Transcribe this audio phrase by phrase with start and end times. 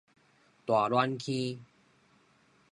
[0.65, 1.63] 大暖坑